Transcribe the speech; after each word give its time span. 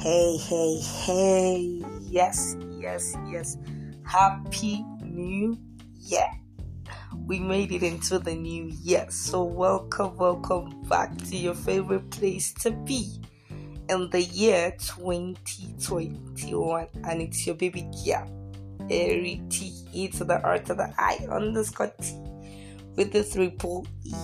Hey, 0.00 0.38
hey, 0.38 0.80
hey. 0.80 1.84
Yes, 2.00 2.56
yes, 2.70 3.14
yes. 3.28 3.58
Happy 4.02 4.82
New 5.04 5.58
Year. 5.98 6.26
We 7.26 7.38
made 7.38 7.70
it 7.70 7.82
into 7.82 8.18
the 8.18 8.34
new 8.34 8.72
year. 8.80 9.04
So, 9.10 9.44
welcome, 9.44 10.16
welcome 10.16 10.80
back 10.88 11.14
to 11.28 11.36
your 11.36 11.52
favorite 11.52 12.08
place 12.08 12.54
to 12.62 12.70
be 12.70 13.20
in 13.90 14.08
the 14.08 14.22
year 14.22 14.74
2021. 14.78 16.86
And 17.04 17.20
it's 17.20 17.46
your 17.46 17.56
baby 17.56 17.86
Kia. 18.02 18.26
Airy 18.88 19.42
T 19.50 19.84
E 19.92 20.08
to 20.08 20.24
the 20.24 20.40
R 20.40 20.60
to 20.60 20.72
the 20.72 20.94
I 20.96 21.18
underscore 21.30 21.92
T 22.00 22.14
with 22.96 23.12
the 23.12 23.22
triple 23.22 23.86
E. 24.06 24.14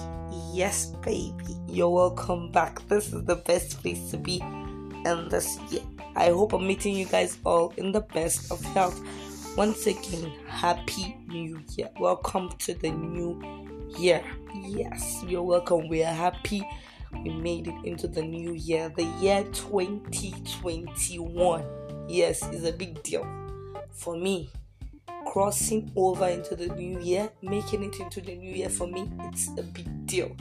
Yes, 0.54 0.86
baby. 1.04 1.54
You're 1.68 1.90
welcome 1.90 2.50
back. 2.50 2.81
This 2.89 3.13
is 3.13 3.25
the 3.25 3.36
best 3.36 3.82
place 3.82 4.11
to 4.11 4.17
be 4.17 4.43
in 5.07 5.29
this 5.29 5.59
year. 5.71 5.83
I 6.15 6.31
hope 6.31 6.53
I'm 6.53 6.67
meeting 6.67 6.96
you 6.96 7.07
guys 7.07 7.39
all 7.45 7.73
in 7.77 7.93
the 7.93 8.01
best 8.01 8.51
of 8.51 8.61
health. 8.75 9.01
Once 9.57 9.87
again, 9.87 10.32
happy 10.49 11.17
new 11.29 11.61
year. 11.77 11.89
Welcome 11.99 12.51
to 12.59 12.75
the 12.75 12.91
new 12.91 13.41
year. 13.99 14.23
Yes, 14.55 15.23
you're 15.27 15.43
welcome. 15.43 15.89
We 15.89 16.03
are 16.03 16.13
happy 16.13 16.69
we 17.23 17.31
made 17.31 17.69
it 17.69 17.85
into 17.85 18.09
the 18.09 18.23
new 18.23 18.53
year. 18.53 18.93
The 18.95 19.05
year 19.21 19.45
2021. 19.53 21.65
Yes, 22.09 22.43
is 22.51 22.65
a 22.65 22.73
big 22.73 23.03
deal 23.03 23.27
for 23.91 24.17
me. 24.17 24.51
Crossing 25.27 25.91
over 25.96 26.29
into 26.29 26.57
the 26.57 26.68
new 26.68 27.01
year, 27.01 27.31
making 27.43 27.82
it 27.85 27.99
into 28.01 28.21
the 28.21 28.37
new 28.37 28.53
year 28.53 28.68
for 28.68 28.87
me, 28.87 29.11
it's 29.25 29.49
a 29.59 29.63
big 29.63 30.07
deal 30.07 30.37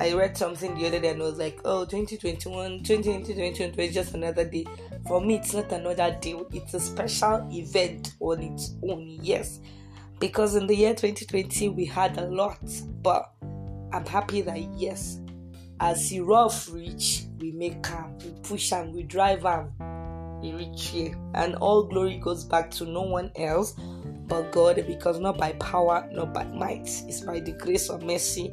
I 0.00 0.12
read 0.14 0.36
something 0.36 0.74
the 0.74 0.86
other 0.86 1.00
day 1.00 1.10
and 1.10 1.22
I 1.22 1.24
was 1.24 1.38
like, 1.38 1.60
oh, 1.64 1.84
2021, 1.84 2.82
2020, 2.82 3.82
is 3.82 3.94
just 3.94 4.14
another 4.14 4.44
day. 4.44 4.66
For 5.06 5.20
me, 5.20 5.36
it's 5.36 5.54
not 5.54 5.70
another 5.72 6.16
day, 6.20 6.34
it's 6.52 6.74
a 6.74 6.80
special 6.80 7.48
event 7.52 8.14
on 8.20 8.42
its 8.42 8.74
own, 8.82 9.18
yes. 9.20 9.60
Because 10.18 10.54
in 10.54 10.66
the 10.66 10.76
year 10.76 10.94
2020, 10.94 11.68
we 11.70 11.84
had 11.84 12.18
a 12.18 12.26
lot, 12.26 12.60
but 13.02 13.32
I'm 13.92 14.06
happy 14.06 14.40
that, 14.42 14.60
yes, 14.74 15.20
as 15.80 16.10
the 16.10 16.20
rough 16.20 16.72
reach, 16.72 17.24
we 17.38 17.52
make 17.52 17.86
am, 17.90 18.16
we 18.18 18.30
push 18.42 18.72
and 18.72 18.94
we 18.94 19.02
drive 19.02 19.44
am, 19.44 19.72
we 20.40 20.52
reach 20.52 20.86
here. 20.86 21.16
And 21.34 21.56
all 21.56 21.84
glory 21.84 22.18
goes 22.18 22.44
back 22.44 22.70
to 22.72 22.84
no 22.84 23.02
one 23.02 23.32
else 23.36 23.74
but 24.32 24.50
God, 24.50 24.82
because 24.86 25.20
not 25.20 25.36
by 25.36 25.52
power, 25.52 26.08
not 26.10 26.32
by 26.32 26.44
might, 26.44 26.88
it's 27.06 27.20
by 27.20 27.40
the 27.40 27.52
grace 27.52 27.90
of 27.90 28.02
mercy 28.02 28.50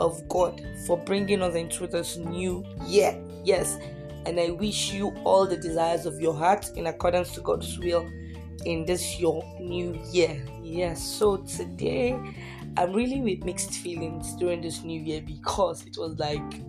of 0.00 0.26
God 0.28 0.60
for 0.86 0.98
bringing 0.98 1.42
us 1.42 1.54
into 1.54 1.86
this 1.86 2.16
new 2.16 2.64
year. 2.86 3.16
Yes, 3.44 3.78
and 4.26 4.40
I 4.40 4.50
wish 4.50 4.92
you 4.92 5.10
all 5.24 5.46
the 5.46 5.56
desires 5.56 6.06
of 6.06 6.20
your 6.20 6.34
heart 6.34 6.70
in 6.76 6.86
accordance 6.86 7.32
to 7.32 7.40
God's 7.40 7.78
will 7.78 8.10
in 8.64 8.84
this 8.84 9.20
your 9.20 9.44
new 9.60 9.98
year. 10.10 10.42
Yes, 10.62 11.02
so 11.02 11.38
today 11.38 12.18
I'm 12.76 12.92
really 12.92 13.20
with 13.20 13.44
mixed 13.44 13.72
feelings 13.72 14.34
during 14.36 14.60
this 14.60 14.82
new 14.82 15.00
year 15.00 15.22
because 15.22 15.84
it 15.86 15.96
was 15.98 16.18
like 16.18 16.62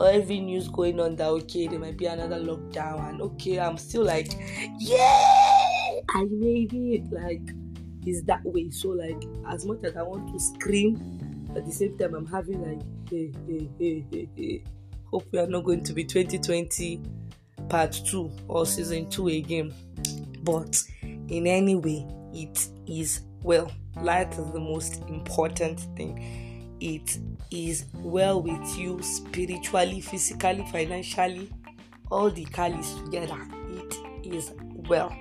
every 0.00 0.40
news 0.40 0.68
going 0.68 0.98
on 0.98 1.14
that 1.14 1.28
okay 1.28 1.66
there 1.66 1.78
might 1.78 1.98
be 1.98 2.06
another 2.06 2.40
lockdown 2.40 3.10
and 3.10 3.20
okay 3.20 3.60
I'm 3.60 3.76
still 3.76 4.02
like 4.02 4.32
yeah 4.78 6.00
I 6.14 6.24
made 6.30 6.72
it 6.72 7.02
like 7.12 7.42
it's 8.06 8.22
that 8.22 8.40
way 8.44 8.70
so 8.70 8.90
like 8.90 9.22
as 9.50 9.66
much 9.66 9.80
as 9.84 9.96
I 9.96 10.02
want 10.02 10.32
to 10.32 10.40
scream 10.40 10.96
at 11.56 11.66
the 11.66 11.72
same 11.72 11.96
time, 11.98 12.14
I'm 12.14 12.26
having 12.26 12.62
like, 12.62 12.80
hey, 13.10 13.32
hey, 13.46 13.68
hey, 13.78 14.04
hey, 14.10 14.28
hey. 14.36 14.64
Hope 15.06 15.26
we 15.32 15.38
are 15.38 15.46
not 15.46 15.64
going 15.64 15.82
to 15.84 15.92
be 15.92 16.04
2020 16.04 17.02
part 17.68 17.92
two 18.04 18.30
or 18.48 18.66
season 18.66 19.08
two 19.10 19.28
again. 19.28 19.72
But 20.42 20.82
in 21.02 21.46
any 21.46 21.74
way, 21.74 22.06
it 22.32 22.68
is 22.86 23.22
well. 23.42 23.70
Light 24.00 24.32
is 24.32 24.52
the 24.52 24.60
most 24.60 25.02
important 25.08 25.80
thing. 25.96 26.76
It 26.80 27.18
is 27.50 27.86
well 27.94 28.42
with 28.42 28.78
you 28.78 29.02
spiritually, 29.02 30.00
physically, 30.00 30.64
financially, 30.70 31.50
all 32.10 32.30
the 32.30 32.44
Kalis 32.46 33.04
together. 33.04 33.38
It 33.68 34.34
is 34.34 34.52
well. 34.88 35.14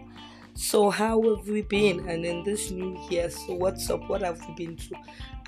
So 0.60 0.90
how 0.90 1.22
have 1.22 1.48
we 1.48 1.62
been? 1.62 2.10
And 2.10 2.26
in 2.26 2.44
this 2.44 2.70
new 2.70 3.00
year, 3.10 3.30
so 3.30 3.54
what's 3.54 3.90
up? 3.90 4.10
What 4.10 4.22
have 4.24 4.46
we 4.46 4.66
been 4.66 4.76
through? 4.76 4.98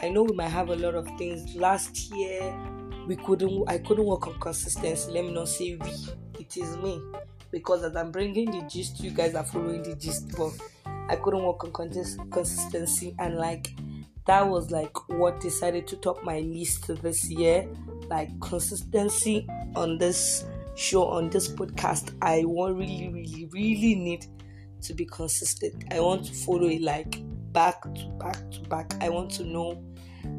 I 0.02 0.08
know 0.08 0.24
we 0.24 0.34
might 0.34 0.48
have 0.48 0.70
a 0.70 0.76
lot 0.78 0.96
of 0.96 1.06
things. 1.18 1.54
Last 1.54 2.16
year, 2.16 2.58
we 3.08 3.18
couldn't. 3.18 3.66
I 3.68 3.80
couldn't 3.80 4.06
work 4.06 4.28
on 4.28 4.40
consistency. 4.40 5.12
Let 5.12 5.26
me 5.26 5.34
not 5.34 5.50
say 5.50 5.76
we. 5.76 5.92
It 6.40 6.56
is 6.56 6.78
me 6.78 7.04
because 7.52 7.84
as 7.84 7.94
I'm 7.98 8.10
bringing 8.10 8.52
the 8.52 8.66
gist, 8.70 9.02
you 9.02 9.12
guys 9.12 9.36
are 9.36 9.44
following 9.44 9.84
the 9.84 9.96
gist. 9.96 10.32
But 10.38 10.54
I 11.10 11.18
couldn't 11.18 11.44
work 11.44 11.66
on 11.66 11.74
consistency, 12.32 13.14
and 13.20 13.36
like 13.36 13.76
that 14.28 14.48
was 14.48 14.72
like 14.72 15.10
what 15.10 15.42
decided 15.42 15.88
to 15.88 15.98
top 15.98 16.24
my 16.24 16.40
list 16.40 16.88
this 17.02 17.30
year. 17.30 17.68
Like 18.08 18.30
consistency 18.40 19.46
on 19.76 19.98
this 19.98 20.46
show 20.76 21.04
on 21.04 21.30
this 21.30 21.50
podcast. 21.50 22.16
I 22.22 22.46
really, 22.46 23.10
really, 23.12 23.50
really 23.52 23.96
need 23.96 24.26
to 24.84 24.94
be 24.94 25.06
consistent. 25.06 25.84
I 25.92 26.00
want 26.00 26.26
to 26.26 26.34
follow 26.34 26.68
it 26.68 26.82
like 26.82 27.22
back 27.54 27.82
to 27.82 28.06
back 28.20 28.38
to 28.52 28.62
back. 28.70 28.94
I 29.02 29.10
want 29.10 29.32
to 29.32 29.44
know 29.44 29.84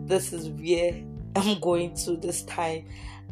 this 0.07 0.33
is 0.33 0.49
where 0.51 1.03
I'm 1.37 1.61
going 1.61 1.95
to 2.05 2.17
this 2.17 2.43
time. 2.45 2.87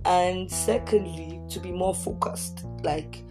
And 0.04 0.50
secondly, 0.50 1.41
to 1.50 1.60
be 1.60 1.72
more 1.72 1.94
focused. 1.94 2.65
Like 2.82 3.22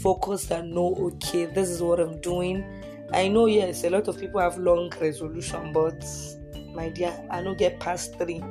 focused 0.00 0.50
and 0.50 0.72
know 0.72 0.94
okay, 1.14 1.46
this 1.46 1.68
is 1.68 1.82
what 1.82 2.00
I'm 2.00 2.20
doing. 2.20 2.64
I 3.12 3.28
know 3.28 3.46
yes, 3.46 3.84
a 3.84 3.90
lot 3.90 4.08
of 4.08 4.18
people 4.18 4.40
have 4.40 4.56
long 4.56 4.90
resolution, 5.00 5.72
but 5.72 6.04
my 6.74 6.88
dear, 6.88 7.12
I 7.30 7.42
don't 7.42 7.58
get 7.58 7.78
past 7.78 8.18
three 8.18 8.42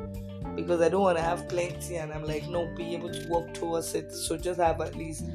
because 0.56 0.82
I 0.82 0.90
don't 0.90 1.02
want 1.02 1.18
to 1.18 1.24
have 1.24 1.48
plenty 1.48 1.96
and 1.96 2.12
I'm 2.12 2.26
like 2.26 2.48
no 2.48 2.68
be 2.76 2.94
able 2.94 3.12
to 3.12 3.28
work 3.28 3.54
towards 3.54 3.96
it. 3.96 4.12
So 4.12 4.38
just 4.38 4.60
have 4.60 4.82
at 4.82 4.96
least 4.96 5.26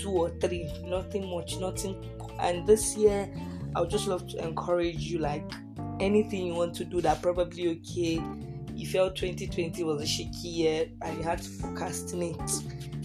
two 0.00 0.10
or 0.10 0.30
three, 0.40 0.70
nothing 0.84 1.28
much, 1.30 1.56
nothing 1.56 1.96
and 2.38 2.66
this 2.66 2.96
year, 2.96 3.28
I 3.74 3.80
would 3.80 3.90
just 3.90 4.06
love 4.06 4.26
to 4.28 4.44
encourage 4.44 5.00
you 5.00 5.18
like 5.18 5.50
anything 6.00 6.46
you 6.46 6.54
want 6.54 6.74
to 6.74 6.84
do 6.84 7.00
that 7.00 7.22
probably 7.22 7.68
okay. 7.70 8.22
You 8.74 8.86
felt 8.86 9.16
2020 9.16 9.82
was 9.84 10.02
a 10.02 10.06
shaky 10.06 10.48
year 10.48 10.86
and 11.02 11.18
you 11.18 11.24
had 11.24 11.42
to 11.42 11.50
procrastinate. 11.60 12.40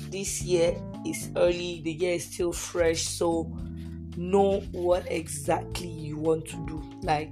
This 0.09 0.41
year 0.43 0.75
is 1.05 1.29
early, 1.35 1.81
the 1.83 1.91
year 1.91 2.13
is 2.13 2.25
still 2.25 2.51
fresh, 2.53 3.01
so 3.01 3.51
know 4.15 4.59
what 4.71 5.11
exactly 5.11 5.87
you 5.87 6.17
want 6.17 6.45
to 6.45 6.65
do. 6.67 6.83
Like 7.01 7.31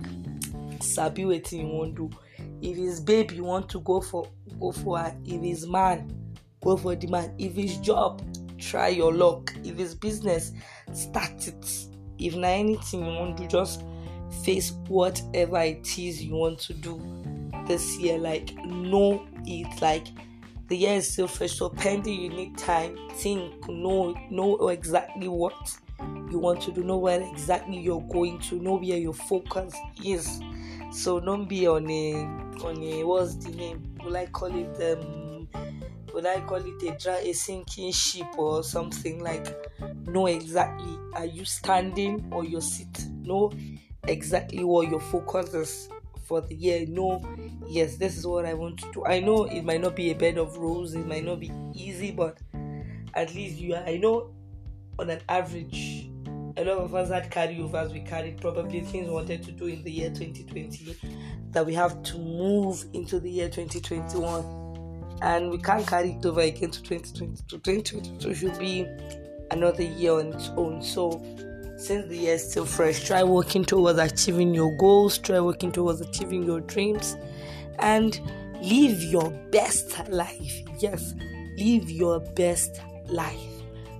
sabi 0.79 1.25
what 1.25 1.51
you 1.51 1.67
want 1.67 1.95
to 1.97 2.09
do. 2.09 2.17
If 2.61 2.77
it's 2.77 2.99
babe 2.99 3.31
you 3.31 3.43
want 3.43 3.69
to 3.69 3.79
go 3.81 4.01
for 4.01 4.27
go 4.59 4.71
for 4.71 4.99
it. 4.99 5.15
If 5.25 5.43
it's 5.43 5.67
man, 5.67 6.35
go 6.63 6.77
for 6.77 6.95
the 6.95 7.07
man. 7.07 7.33
If 7.37 7.57
it's 7.57 7.77
job, 7.77 8.21
try 8.57 8.89
your 8.89 9.13
luck. 9.13 9.53
If 9.63 9.79
it's 9.79 9.93
business, 9.93 10.51
start 10.93 11.47
it 11.47 11.90
if 12.21 12.35
na 12.35 12.47
anything 12.47 13.05
you 13.05 13.19
want 13.19 13.37
to 13.37 13.47
just 13.47 13.83
face 14.43 14.71
whatever 14.87 15.59
it 15.59 15.97
is 15.97 16.23
you 16.23 16.35
want 16.35 16.59
to 16.59 16.73
do 16.73 17.01
this 17.67 17.97
year 17.99 18.17
like 18.17 18.55
know 18.65 19.25
it 19.45 19.81
like 19.81 20.07
the 20.67 20.77
year 20.77 20.93
is 20.95 21.11
still 21.11 21.27
fresh 21.27 21.51
so 21.57 21.69
pending 21.69 22.21
you 22.21 22.29
need 22.29 22.57
time 22.57 22.97
think 23.15 23.67
know 23.67 24.15
know 24.29 24.69
exactly 24.69 25.27
what 25.27 25.53
you 26.31 26.39
want 26.39 26.61
to 26.61 26.71
do 26.71 26.83
know 26.83 26.97
where 26.97 27.21
exactly 27.21 27.77
you're 27.77 28.01
going 28.01 28.39
to 28.39 28.55
know 28.55 28.75
where 28.75 28.97
your 28.97 29.13
focus 29.13 29.75
is. 30.03 30.41
So 30.91 31.19
don't 31.19 31.47
be 31.47 31.67
on 31.67 31.89
a 31.89 32.13
on 32.63 32.81
a 32.81 33.03
what's 33.03 33.35
the 33.35 33.51
name 33.51 33.95
will 34.03 34.15
i 34.15 34.25
call 34.27 34.53
it 34.53 34.99
um 34.99 35.20
would 36.13 36.25
I 36.25 36.41
call 36.41 36.57
it 36.57 36.83
a 36.83 36.97
dry 36.97 37.17
a 37.17 37.33
sinking 37.33 37.91
ship 37.91 38.27
or 38.37 38.63
something 38.63 39.23
like? 39.23 39.47
Know 40.05 40.27
exactly. 40.27 40.97
Are 41.13 41.25
you 41.25 41.45
standing 41.45 42.27
or 42.31 42.43
you're 42.43 42.61
sitting 42.61 43.23
know 43.23 43.51
exactly 44.07 44.63
what 44.63 44.89
your 44.89 44.99
focus 44.99 45.53
is 45.53 45.89
for 46.25 46.41
the 46.41 46.55
year? 46.55 46.85
Know 46.87 47.23
yes 47.67 47.97
this 47.97 48.17
is 48.17 48.25
what 48.25 48.45
I 48.45 48.53
want 48.53 48.79
to 48.79 48.91
do. 48.91 49.05
I 49.05 49.19
know 49.19 49.45
it 49.45 49.63
might 49.63 49.81
not 49.81 49.95
be 49.95 50.11
a 50.11 50.15
bed 50.15 50.37
of 50.37 50.57
roses 50.57 50.95
it 50.95 51.07
might 51.07 51.25
not 51.25 51.39
be 51.39 51.51
easy 51.73 52.11
but 52.11 52.37
at 53.13 53.33
least 53.35 53.57
you 53.57 53.75
are 53.75 53.83
I 53.83 53.97
know 53.97 54.33
on 54.99 55.09
an 55.09 55.21
average 55.29 56.09
a 56.57 56.65
lot 56.65 56.79
of 56.79 56.93
us 56.95 57.09
had 57.09 57.31
carryovers. 57.31 57.93
We 57.93 58.01
carried 58.01 58.41
probably 58.41 58.81
things 58.81 59.07
we 59.07 59.13
wanted 59.13 59.43
to 59.43 59.51
do 59.51 59.67
in 59.67 59.83
the 59.83 59.91
year 59.91 60.09
2020 60.09 60.97
that 61.51 61.65
we 61.65 61.73
have 61.73 62.01
to 62.03 62.17
move 62.17 62.85
into 62.93 63.19
the 63.19 63.29
year 63.29 63.47
2021 63.47 64.60
and 65.21 65.49
we 65.49 65.57
can't 65.57 65.85
carry 65.85 66.11
it 66.11 66.25
over 66.25 66.41
again 66.41 66.71
to 66.71 66.81
2022. 66.83 67.59
2022 67.59 68.33
should 68.33 68.59
be 68.59 68.87
another 69.51 69.83
year 69.83 70.13
on 70.13 70.33
its 70.33 70.49
own. 70.49 70.81
So, 70.81 71.23
since 71.77 72.07
the 72.07 72.17
year 72.17 72.35
is 72.35 72.49
still 72.49 72.65
fresh, 72.65 73.05
try 73.05 73.23
working 73.23 73.63
towards 73.63 73.99
achieving 73.99 74.53
your 74.53 74.75
goals, 74.77 75.17
try 75.17 75.39
working 75.39 75.71
towards 75.71 76.01
achieving 76.01 76.43
your 76.43 76.61
dreams, 76.61 77.17
and 77.79 78.19
live 78.61 79.01
your 79.03 79.29
best 79.51 80.09
life. 80.09 80.61
Yes, 80.79 81.13
live 81.57 81.89
your 81.89 82.19
best 82.19 82.81
life. 83.07 83.39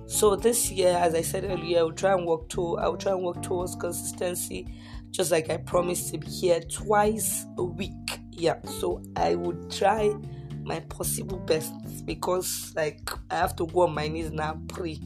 So 0.06 0.36
this 0.36 0.70
year, 0.70 0.96
as 0.96 1.14
I 1.14 1.22
said 1.22 1.44
earlier, 1.44 1.80
I 1.80 1.82
will 1.84 1.92
try 1.92 2.12
and 2.12 2.26
work 2.26 2.48
to 2.50 2.78
I 2.78 2.88
will 2.88 2.98
try 2.98 3.12
and 3.12 3.22
work 3.22 3.42
towards 3.42 3.74
consistency, 3.76 4.66
just 5.10 5.30
like 5.30 5.50
I 5.50 5.56
promised 5.56 6.12
to 6.12 6.18
be 6.18 6.26
here 6.26 6.60
twice 6.60 7.46
a 7.56 7.64
week. 7.64 8.20
Yeah, 8.30 8.60
so 8.64 9.02
I 9.16 9.34
would 9.34 9.70
try 9.70 10.14
my 10.64 10.80
possible 10.80 11.38
best 11.38 11.72
because 12.06 12.72
like 12.76 13.10
I 13.30 13.36
have 13.36 13.56
to 13.56 13.66
go 13.66 13.82
on 13.82 13.94
my 13.94 14.08
knees 14.08 14.30
now 14.30 14.60
pray 14.68 14.98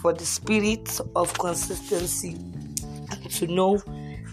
for 0.00 0.12
the 0.12 0.24
spirit 0.24 1.00
of 1.14 1.32
consistency 1.38 2.36
to 3.30 3.46
know 3.46 3.82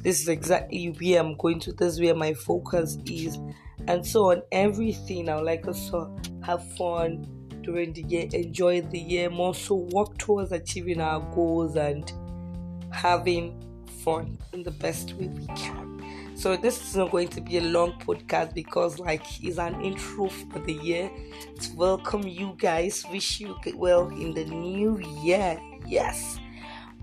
this 0.04 0.22
is 0.22 0.28
exactly 0.28 0.88
where 0.88 1.22
I'm 1.22 1.36
going 1.38 1.62
to, 1.62 1.72
this 1.72 1.94
is 1.94 2.02
where 2.02 2.14
my 2.14 2.34
focus 2.34 2.98
is. 3.06 3.40
And 3.88 4.06
so 4.06 4.32
on 4.32 4.42
everything 4.52 5.30
I 5.30 5.36
would 5.36 5.46
like 5.46 5.66
us 5.66 5.90
to 5.92 6.14
have 6.44 6.62
fun 6.76 7.26
during 7.62 7.94
the 7.94 8.04
year, 8.04 8.28
enjoy 8.34 8.82
the 8.82 9.00
year, 9.00 9.30
more 9.30 9.56
so 9.56 9.76
work 9.94 10.18
towards 10.18 10.52
achieving 10.52 11.00
our 11.00 11.22
goals 11.34 11.78
and 11.78 12.12
having 12.92 13.62
fun 14.04 14.38
in 14.52 14.64
the 14.64 14.72
best 14.72 15.14
way 15.14 15.28
we 15.28 15.48
can. 15.56 15.93
So 16.36 16.58
this 16.58 16.82
is 16.90 16.96
not 16.96 17.12
going 17.12 17.28
to 17.30 17.42
be 17.42 17.58
a 17.58 17.62
long 17.62 17.94
podcast 18.00 18.54
because 18.54 19.00
like 19.00 19.24
it's 19.44 19.58
an 19.60 19.80
intro 19.82 20.28
for 20.28 20.60
the 20.60 20.74
year 20.74 21.10
to 21.62 21.76
welcome 21.76 22.28
you 22.28 22.56
guys. 22.58 23.06
Wish 23.12 23.40
you 23.40 23.56
well 23.76 24.10
in 24.10 24.34
the 24.34 24.46
new 24.46 24.98
year. 25.22 25.60
Yes. 25.86 26.40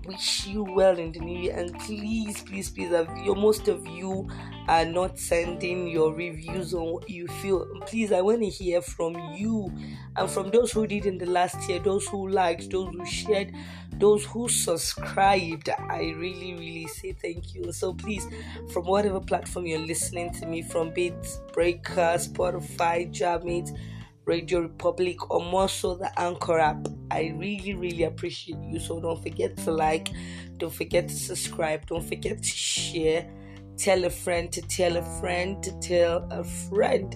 Wish 0.05 0.47
you 0.47 0.63
well 0.63 0.97
in 0.97 1.11
the 1.11 1.19
new 1.19 1.39
year 1.39 1.55
and 1.55 1.77
please, 1.79 2.41
please, 2.41 2.69
please, 2.71 2.91
most 3.37 3.67
of 3.67 3.85
you 3.87 4.27
are 4.67 4.85
not 4.85 5.17
sending 5.19 5.87
your 5.87 6.13
reviews 6.13 6.73
on 6.73 6.93
what 6.93 7.09
you 7.09 7.27
feel. 7.27 7.67
Please, 7.85 8.11
I 8.11 8.21
want 8.21 8.39
to 8.41 8.49
hear 8.49 8.81
from 8.81 9.15
you 9.35 9.71
and 10.15 10.29
from 10.29 10.49
those 10.49 10.71
who 10.71 10.87
did 10.87 11.05
in 11.05 11.17
the 11.19 11.27
last 11.27 11.69
year, 11.69 11.79
those 11.79 12.07
who 12.07 12.27
liked, 12.29 12.71
those 12.71 12.93
who 12.93 13.05
shared, 13.05 13.53
those 13.93 14.25
who 14.25 14.49
subscribed. 14.49 15.69
I 15.69 16.13
really, 16.17 16.53
really 16.53 16.87
say 16.87 17.13
thank 17.13 17.53
you. 17.53 17.71
So 17.71 17.93
please, 17.93 18.27
from 18.71 18.85
whatever 18.85 19.19
platform 19.19 19.65
you're 19.67 19.79
listening 19.79 20.33
to 20.33 20.45
me 20.45 20.61
from, 20.61 20.91
be 20.91 21.07
it 21.07 21.27
Breaker, 21.53 22.15
Spotify, 22.17 23.11
Jamit, 23.13 23.77
Radio 24.25 24.61
Republic, 24.61 25.29
or 25.31 25.43
more 25.43 25.67
so 25.67 25.95
the 25.95 26.11
Anchor 26.19 26.59
app, 26.59 26.87
I 27.09 27.33
really, 27.37 27.73
really 27.73 28.03
appreciate 28.03 28.59
you. 28.63 28.79
So 28.79 28.99
don't 28.99 29.21
forget 29.21 29.57
to 29.57 29.71
like, 29.71 30.09
don't 30.57 30.73
forget 30.73 31.07
to 31.07 31.15
subscribe, 31.15 31.85
don't 31.87 32.03
forget 32.03 32.37
to 32.37 32.49
share. 32.49 33.29
Tell 33.77 34.05
a 34.05 34.09
friend 34.09 34.51
to 34.51 34.61
tell 34.61 34.97
a 34.97 35.03
friend 35.19 35.61
to 35.63 35.71
tell 35.79 36.27
a 36.29 36.43
friend 36.43 37.15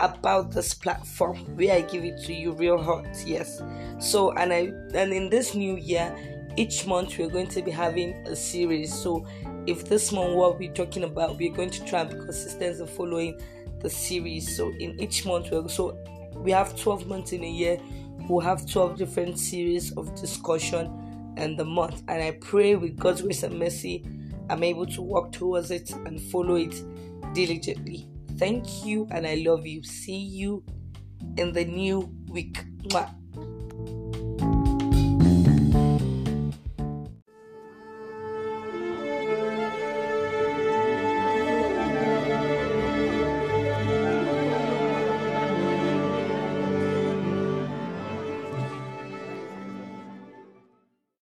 about 0.00 0.50
this 0.50 0.74
platform 0.74 1.36
where 1.56 1.76
I 1.76 1.82
give 1.82 2.04
it 2.04 2.20
to 2.24 2.32
you 2.32 2.52
real 2.52 2.82
hot. 2.82 3.06
Yes. 3.24 3.62
So 4.00 4.32
and 4.32 4.52
I 4.52 4.72
and 4.94 5.12
in 5.12 5.30
this 5.30 5.54
new 5.54 5.76
year, 5.76 6.14
each 6.56 6.86
month 6.86 7.18
we're 7.18 7.30
going 7.30 7.48
to 7.48 7.62
be 7.62 7.70
having 7.70 8.12
a 8.26 8.36
series. 8.36 8.92
So 8.92 9.26
if 9.66 9.84
this 9.86 10.12
month 10.12 10.34
what 10.34 10.58
we're 10.58 10.72
talking 10.72 11.04
about, 11.04 11.38
we're 11.38 11.52
going 11.52 11.70
to 11.70 11.84
try 11.84 12.00
and 12.00 12.10
be 12.10 12.16
consistent 12.16 12.80
in 12.80 12.86
following 12.86 13.40
the 13.80 13.90
series. 13.90 14.56
So 14.56 14.72
in 14.78 14.98
each 15.00 15.24
month 15.26 15.50
we're 15.50 15.68
so 15.68 15.98
we 16.36 16.50
have 16.50 16.78
12 16.78 17.06
months 17.06 17.32
in 17.32 17.44
a 17.44 17.50
year, 17.50 17.78
we'll 18.28 18.40
have 18.40 18.66
12 18.66 18.98
different 18.98 19.38
series 19.38 19.92
of 19.96 20.14
discussion 20.20 21.34
and 21.36 21.58
the 21.58 21.64
month. 21.64 22.02
And 22.08 22.22
I 22.22 22.32
pray 22.32 22.74
with 22.74 22.96
God's 22.96 23.22
grace 23.22 23.42
and 23.42 23.58
mercy, 23.58 24.04
I'm 24.50 24.62
able 24.62 24.86
to 24.86 25.02
work 25.02 25.32
towards 25.32 25.70
it 25.70 25.90
and 25.92 26.20
follow 26.20 26.56
it 26.56 26.74
diligently. 27.32 28.08
Thank 28.36 28.84
you 28.84 29.06
and 29.10 29.26
I 29.26 29.36
love 29.36 29.66
you. 29.66 29.82
See 29.82 30.18
you 30.18 30.64
in 31.36 31.52
the 31.52 31.64
new 31.64 32.10
week. 32.28 32.64
Mwah. 32.90 33.23